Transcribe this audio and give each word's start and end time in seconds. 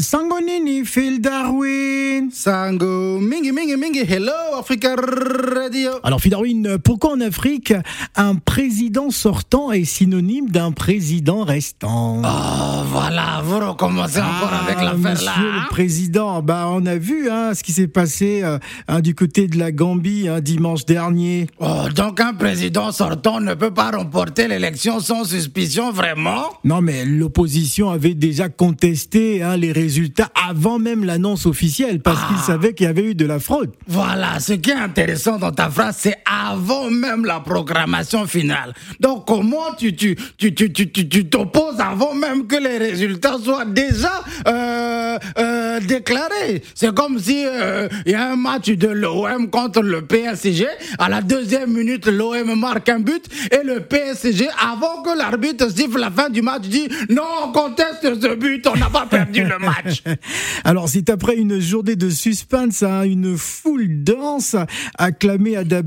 Sangonini, 0.00 0.86
Phil 0.86 1.20
Darwin. 1.20 2.30
Sango, 2.30 3.20
mingi, 3.20 3.52
mingi, 3.52 3.76
mingi, 3.76 4.00
hello 4.00 4.32
Africa 4.58 4.94
Radio. 4.96 5.90
Alors, 6.02 6.18
Phil 6.18 6.30
Darwin, 6.30 6.78
pourquoi 6.82 7.12
en 7.12 7.20
Afrique 7.20 7.74
un 8.16 8.36
président 8.36 9.10
sortant 9.10 9.70
est 9.70 9.84
synonyme 9.84 10.48
d'un 10.48 10.72
président 10.72 11.44
restant? 11.44 12.22
Oh, 12.24 12.84
voilà, 12.86 13.42
vous 13.44 13.58
recommencez 13.58 14.20
encore 14.20 14.52
avec 14.66 14.76
l'affaire 14.76 15.22
là. 15.24 15.32
Ah, 15.36 15.40
Monsieur 15.40 15.50
hein? 15.50 15.62
le 15.64 15.68
Président, 15.68 16.42
bah, 16.42 16.68
on 16.70 16.86
a 16.86 16.96
vu 16.96 17.28
hein, 17.28 17.52
ce 17.52 17.62
qui 17.62 17.72
s'est 17.72 17.88
passé 17.88 18.40
euh, 18.42 18.58
hein, 18.88 19.00
du 19.00 19.14
côté 19.14 19.46
de 19.46 19.58
la 19.58 19.72
Gambie 19.72 20.26
hein, 20.26 20.40
dimanche 20.40 20.86
dernier. 20.86 21.48
Oh, 21.58 21.88
donc 21.94 22.18
un 22.18 22.32
président 22.32 22.92
sortant 22.92 23.40
ne 23.40 23.52
peut 23.52 23.74
pas 23.74 23.90
remporter 23.90 24.48
l'élection 24.48 25.00
sans 25.00 25.24
suspicion, 25.24 25.92
vraiment? 25.92 26.44
Non, 26.64 26.80
mais 26.80 27.04
l'opposition 27.04 27.90
avait 27.90 28.14
déjà 28.14 28.48
contesté 28.48 29.42
hein, 29.42 29.58
les 29.58 29.81
résultats 29.82 30.30
avant 30.48 30.78
même 30.78 31.04
l'annonce 31.04 31.44
officielle 31.46 32.00
parce 32.00 32.20
Ah. 32.22 32.26
qu'ils 32.28 32.42
savaient 32.50 32.72
qu'il 32.74 32.86
y 32.86 32.88
avait 32.88 33.04
eu 33.10 33.14
de 33.14 33.26
la 33.26 33.38
fraude. 33.38 33.70
Voilà, 33.86 34.38
ce 34.40 34.54
qui 34.62 34.70
est 34.70 34.74
intéressant 34.90 35.36
dans 35.38 35.52
ta 35.52 35.68
phrase, 35.70 35.96
c'est 36.04 36.16
avant 36.48 36.88
même 36.90 37.24
la 37.24 37.40
programmation 37.40 38.26
finale. 38.26 38.70
Donc 39.00 39.26
comment 39.26 39.68
tu 39.78 39.88
tu 40.00 40.16
tu 40.38 40.54
tu 40.54 40.72
tu 40.72 40.84
tu 40.94 41.08
tu 41.08 41.20
t'opposes 41.28 41.80
avant 41.92 42.14
même 42.14 42.46
que 42.46 42.56
les 42.66 42.78
résultats 42.88 43.36
soient 43.46 43.64
déjà 43.82 44.14
euh, 44.46 45.18
euh, 45.38 45.51
déclarés 45.80 46.62
C'est 46.74 46.94
comme 46.94 47.18
si 47.18 47.44
euh, 47.46 47.88
il 48.06 48.12
y 48.12 48.14
a 48.14 48.32
un 48.32 48.36
match 48.36 48.68
de 48.70 48.88
l'OM 48.88 49.50
contre 49.50 49.80
le 49.82 50.02
PSG. 50.02 50.66
À 50.98 51.08
la 51.08 51.20
deuxième 51.22 51.72
minute, 51.72 52.06
l'OM 52.06 52.58
marque 52.58 52.88
un 52.88 53.00
but 53.00 53.24
et 53.50 53.64
le 53.64 53.80
PSG, 53.80 54.48
avant 54.60 55.02
que 55.02 55.16
l'arbitre 55.16 55.70
siffle 55.70 55.98
la 56.00 56.10
fin 56.10 56.28
du 56.30 56.42
match, 56.42 56.62
dit 56.62 56.88
non, 57.08 57.22
on 57.46 57.52
conteste 57.52 58.20
ce 58.20 58.34
but, 58.34 58.66
on 58.66 58.76
n'a 58.76 58.90
pas 58.90 59.06
perdu 59.06 59.44
le 59.44 59.58
match. 59.58 60.02
Alors, 60.64 60.88
c'est 60.88 61.08
après 61.10 61.36
une 61.36 61.60
journée 61.60 61.96
de 61.96 62.10
suspense, 62.10 62.82
hein, 62.82 63.02
une 63.02 63.36
foule 63.36 64.02
dense 64.04 64.56
acclamée 64.98 65.56
Ada- 65.56 65.82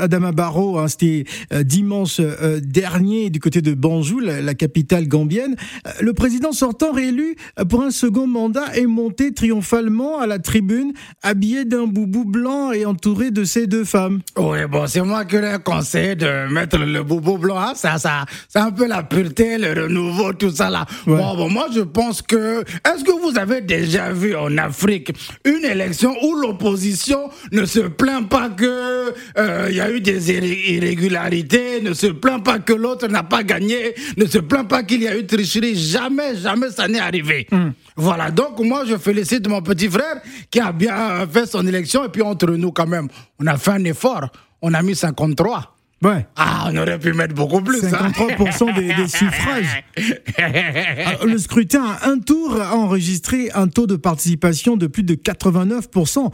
Adama 0.00 0.32
Barrow. 0.32 0.78
hein, 0.78 0.88
C'était 0.88 1.24
euh, 1.52 1.62
dimanche 1.62 2.16
euh, 2.20 2.60
dernier 2.62 3.30
du 3.30 3.40
côté 3.40 3.62
de 3.62 3.74
Banjul, 3.74 4.24
la, 4.24 4.54
capitale 4.54 5.06
gambienne. 5.08 5.56
Le 6.00 6.12
président 6.12 6.52
sortant 6.52 6.92
réélu 6.92 7.36
pour 7.68 7.82
un 7.82 7.90
second 7.90 8.26
mandat 8.26 8.76
est 8.76 8.86
monté 9.00 9.32
triomphalement 9.32 10.18
à 10.20 10.26
la 10.26 10.38
tribune, 10.38 10.92
habillé 11.22 11.64
d'un 11.64 11.84
boubou 11.86 12.24
blanc 12.24 12.72
et 12.72 12.84
entouré 12.84 13.30
de 13.30 13.44
ses 13.44 13.66
deux 13.66 13.84
femmes. 13.84 14.20
Oui, 14.36 14.58
bon, 14.70 14.86
c'est 14.86 15.00
moi 15.02 15.24
qui 15.24 15.36
leur 15.36 15.62
conseille 15.62 16.16
de 16.16 16.52
mettre 16.52 16.78
le 16.78 17.02
boubou 17.02 17.38
blanc. 17.38 17.58
hein. 17.58 17.72
Ça, 17.74 17.98
ça, 17.98 18.24
c'est 18.48 18.58
un 18.58 18.70
peu 18.70 18.86
la 18.86 19.02
pureté, 19.02 19.56
le 19.58 19.82
renouveau, 19.82 20.32
tout 20.34 20.50
ça 20.50 20.68
là. 20.70 20.84
Ouais. 21.06 21.16
Bon, 21.16 21.36
bon, 21.36 21.48
moi 21.48 21.66
je 21.74 21.80
pense 21.80 22.20
que. 22.22 22.62
Est-ce 22.88 23.02
que 23.04 23.12
vous 23.22 23.38
avez 23.38 23.60
déjà 23.62 24.12
vu 24.12 24.34
en 24.36 24.56
Afrique 24.58 25.12
une 25.44 25.64
élection 25.64 26.14
où 26.22 26.34
l'opposition 26.36 27.30
ne 27.52 27.64
se 27.64 27.80
plaint 27.80 28.28
pas 28.28 28.48
que 28.50 29.14
euh, 29.38 29.66
il 29.70 29.76
y 29.76 29.80
a 29.80 29.90
eu 29.90 30.00
des 30.00 30.30
irré- 30.32 30.74
irrégularités, 30.76 31.80
ne 31.82 31.94
se 31.94 32.06
plaint 32.08 32.42
pas 32.44 32.58
que 32.58 32.72
l'autre 32.72 33.06
n'a 33.08 33.22
pas 33.22 33.42
gagné, 33.42 33.94
ne 34.16 34.26
se 34.26 34.38
plaint 34.38 34.68
pas 34.68 34.82
qu'il 34.82 35.02
y 35.02 35.08
a 35.08 35.16
eu 35.16 35.24
tricherie? 35.26 35.74
Jamais, 35.76 36.36
jamais 36.36 36.70
ça 36.70 36.86
n'est 36.88 36.98
arrivé. 36.98 37.46
Voilà. 37.96 38.30
Donc 38.30 38.58
moi 38.60 38.84
je 38.86 38.96
félicite 38.96 39.46
mon 39.48 39.62
petit 39.62 39.88
frère 39.88 40.16
qui 40.50 40.60
a 40.60 40.72
bien 40.72 41.26
fait 41.26 41.46
son 41.46 41.66
élection 41.66 42.04
et 42.04 42.08
puis 42.08 42.22
entre 42.22 42.50
nous 42.50 42.72
quand 42.72 42.86
même, 42.86 43.08
on 43.38 43.46
a 43.46 43.56
fait 43.56 43.72
un 43.72 43.84
effort. 43.84 44.28
On 44.62 44.74
a 44.74 44.82
mis 44.82 44.94
53. 44.94 45.76
Ouais. 46.02 46.26
Ah, 46.34 46.68
on 46.72 46.76
aurait 46.78 46.98
pu 46.98 47.12
mettre 47.12 47.34
beaucoup 47.34 47.60
plus. 47.60 47.84
hein. 47.84 48.10
53% 48.16 48.74
des, 48.74 48.94
des 48.94 49.06
suffrages. 49.08 49.84
Alors, 50.38 51.26
le 51.26 51.36
scrutin 51.38 51.84
à 51.84 52.08
un 52.08 52.18
tour 52.18 52.58
a 52.60 52.74
enregistré 52.74 53.50
un 53.54 53.68
taux 53.68 53.86
de 53.86 53.96
participation 53.96 54.76
de 54.78 54.86
plus 54.86 55.02
de 55.02 55.14
89%. 55.14 56.32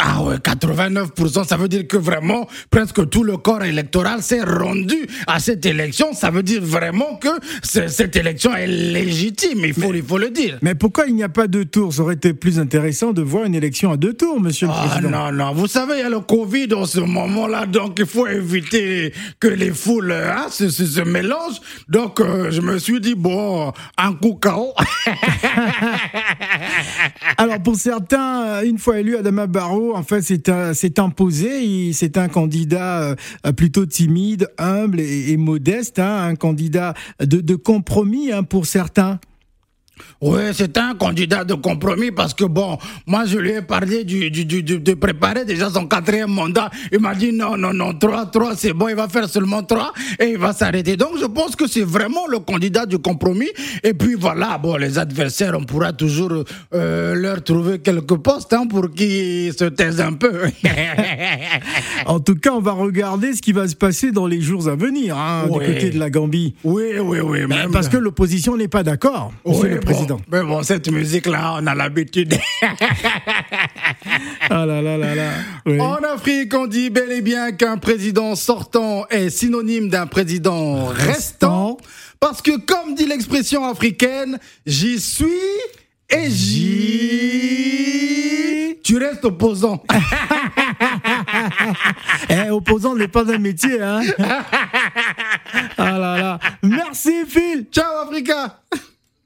Ah 0.00 0.22
ouais, 0.22 0.36
89%, 0.36 1.46
ça 1.46 1.56
veut 1.56 1.68
dire 1.68 1.86
que 1.86 1.96
vraiment, 1.96 2.48
presque 2.68 3.08
tout 3.10 3.22
le 3.22 3.36
corps 3.36 3.62
électoral 3.62 4.22
s'est 4.22 4.42
rendu 4.42 5.06
à 5.28 5.38
cette 5.38 5.64
élection. 5.66 6.12
Ça 6.12 6.30
veut 6.30 6.42
dire 6.42 6.60
vraiment 6.62 7.16
que 7.16 7.28
ce- 7.62 7.86
cette 7.86 8.16
élection 8.16 8.54
est 8.56 8.66
légitime, 8.66 9.60
il 9.64 9.72
faut, 9.72 9.94
il 9.94 10.02
faut 10.02 10.18
le 10.18 10.30
dire. 10.30 10.58
Mais 10.62 10.74
pourquoi 10.74 11.06
il 11.06 11.14
n'y 11.14 11.22
a 11.22 11.28
pas 11.28 11.46
deux 11.46 11.64
tours? 11.64 11.92
Ça 11.94 12.02
aurait 12.02 12.14
été 12.14 12.34
plus 12.34 12.58
intéressant 12.58 13.12
de 13.12 13.22
voir 13.22 13.44
une 13.44 13.54
élection 13.54 13.92
à 13.92 13.96
deux 13.96 14.14
tours, 14.14 14.40
monsieur 14.40 14.66
le 14.66 14.72
Ah 14.76 14.88
président. 14.88 15.10
non, 15.10 15.32
non, 15.32 15.52
vous 15.54 15.68
savez, 15.68 15.94
il 15.94 16.00
y 16.00 16.02
a 16.02 16.08
le 16.08 16.20
Covid 16.20 16.74
en 16.74 16.86
ce 16.86 16.98
moment-là, 17.00 17.66
donc 17.66 17.96
il 18.00 18.06
faut 18.06 18.26
éviter 18.26 19.12
que 19.38 19.46
les 19.48 19.70
foules 19.70 20.12
hein, 20.12 20.46
se, 20.50 20.70
se, 20.70 20.86
se 20.86 21.00
mélangent. 21.02 21.60
Donc 21.88 22.20
euh, 22.20 22.50
je 22.50 22.60
me 22.60 22.78
suis 22.78 23.00
dit, 23.00 23.14
bon, 23.14 23.72
un 23.96 24.12
coup 24.14 24.34
KO. 24.42 24.74
Alors 27.36 27.60
pour 27.62 27.76
certains, 27.76 28.42
euh, 28.46 28.62
une 28.68 28.78
fois 28.78 29.00
élu, 29.00 29.16
Adama 29.16 29.46
Barrow, 29.46 29.94
en 29.94 30.02
fait, 30.02 30.22
c'est 30.22 30.98
imposé. 30.98 31.64
Il- 31.64 31.94
C'est 31.94 32.16
un 32.18 32.28
candidat 32.28 33.16
euh, 33.46 33.52
plutôt 33.52 33.86
timide, 33.86 34.48
humble 34.58 35.00
et, 35.00 35.30
et 35.32 35.36
modeste, 35.36 35.98
hein, 35.98 36.24
un 36.28 36.34
candidat 36.36 36.94
de, 37.20 37.40
de 37.40 37.54
compromis 37.56 38.32
hein, 38.32 38.42
pour 38.42 38.66
certains. 38.66 39.18
Oui, 40.20 40.40
c'est 40.52 40.76
un 40.78 40.94
candidat 40.94 41.44
de 41.44 41.54
compromis 41.54 42.10
parce 42.10 42.34
que 42.34 42.44
bon, 42.44 42.78
moi 43.06 43.24
je 43.26 43.38
lui 43.38 43.50
ai 43.52 43.62
parlé 43.62 44.04
du, 44.04 44.30
du, 44.30 44.44
du- 44.44 44.62
du- 44.62 44.78
de 44.80 44.94
préparer 44.94 45.44
déjà 45.44 45.70
son 45.70 45.86
quatrième 45.86 46.30
mandat. 46.30 46.70
Il 46.92 46.98
m'a 47.00 47.14
dit 47.14 47.32
non, 47.32 47.56
non, 47.56 47.72
non, 47.72 47.92
trois, 47.94 48.26
trois, 48.26 48.56
c'est 48.56 48.72
bon, 48.72 48.88
il 48.88 48.96
va 48.96 49.08
faire 49.08 49.28
seulement 49.28 49.62
trois 49.62 49.92
et 50.18 50.30
il 50.30 50.38
va 50.38 50.52
s'arrêter. 50.52 50.96
Donc 50.96 51.10
je 51.20 51.26
pense 51.26 51.54
que 51.54 51.66
c'est 51.68 51.84
vraiment 51.84 52.26
le 52.28 52.38
candidat 52.40 52.86
du 52.86 52.98
compromis. 52.98 53.50
Et 53.82 53.94
puis 53.94 54.14
voilà, 54.14 54.58
bon, 54.58 54.76
les 54.76 54.98
adversaires, 54.98 55.54
on 55.58 55.64
pourra 55.64 55.92
toujours 55.92 56.44
euh, 56.74 57.14
leur 57.14 57.42
trouver 57.44 57.78
quelques 57.78 58.16
postes 58.16 58.52
hein, 58.52 58.66
pour 58.68 58.90
qu'ils 58.90 59.52
se 59.52 59.64
taisent 59.66 60.00
un 60.00 60.14
peu. 60.14 60.32
En 62.06 62.20
tout 62.20 62.34
cas, 62.34 62.52
on 62.52 62.60
va 62.60 62.72
regarder 62.72 63.32
ce 63.34 63.40
qui 63.42 63.52
va 63.52 63.66
se 63.68 63.74
passer 63.74 64.10
dans 64.12 64.26
les 64.26 64.40
jours 64.40 64.68
à 64.68 64.74
venir 64.76 65.16
hein, 65.16 65.46
Ouais. 65.48 65.66
du 65.66 65.74
côté 65.74 65.90
de 65.90 65.98
la 65.98 66.10
Gambie. 66.10 66.54
oui, 66.64 66.84
oui, 67.02 67.18
oui. 67.20 67.46
même- 67.46 67.70
Parce 67.70 67.88
que 67.88 67.96
l'opposition 67.96 68.56
n'est 68.56 68.68
pas 68.68 68.82
d'accord, 68.82 69.32
Oui, 69.44 69.68
président. 69.84 70.20
mais 70.30 70.42
bon, 70.42 70.62
cette 70.62 70.88
musique-là, 70.90 71.56
on 71.60 71.66
a 71.66 71.74
l'habitude. 71.74 72.34
Ah 74.50 74.66
là 74.66 74.82
là 74.82 74.98
là 74.98 75.14
là. 75.14 75.30
Oui. 75.66 75.80
En 75.80 75.96
Afrique, 75.96 76.52
on 76.54 76.66
dit 76.66 76.90
bel 76.90 77.10
et 77.12 77.22
bien 77.22 77.52
qu'un 77.52 77.78
président 77.78 78.34
sortant 78.36 79.06
est 79.08 79.30
synonyme 79.30 79.88
d'un 79.88 80.06
président 80.06 80.84
restant. 80.86 81.78
Parce 82.20 82.42
que, 82.42 82.58
comme 82.58 82.94
dit 82.94 83.06
l'expression 83.06 83.64
africaine, 83.64 84.38
j'y 84.66 85.00
suis 85.00 85.26
et 86.10 86.30
j'y. 86.30 88.04
Tu 88.82 88.98
restes 88.98 89.24
opposant. 89.24 89.82
Eh, 92.28 92.50
opposant 92.50 92.94
n'est 92.94 93.08
pas 93.08 93.30
un 93.32 93.38
métier, 93.38 93.80
hein. 93.82 94.02
ah 95.78 95.98
là 95.98 96.18
là. 96.18 96.38
Merci, 96.62 97.24
Phil. 97.26 97.66
Ciao, 97.70 98.02
Africa! 98.06 98.60